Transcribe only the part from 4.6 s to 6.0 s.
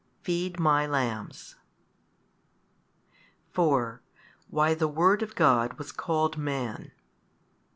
the Word of God was